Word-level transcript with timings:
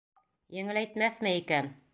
Еңеләйтмәҫме 0.59 1.37
икән? 1.45 1.75